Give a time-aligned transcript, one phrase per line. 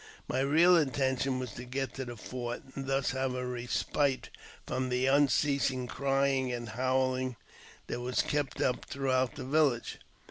[0.27, 4.31] My real intention was to get to the fort, and thus have a respite
[4.65, 7.35] from the un ceasing crying and howling
[7.85, 9.99] that was kept up throughout th( village.